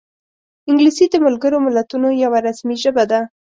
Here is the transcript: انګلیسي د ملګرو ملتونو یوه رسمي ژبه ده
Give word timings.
انګلیسي 0.69 1.05
د 1.09 1.15
ملګرو 1.25 1.57
ملتونو 1.65 2.07
یوه 2.23 2.39
رسمي 2.47 2.75
ژبه 2.83 3.03
ده 3.11 3.19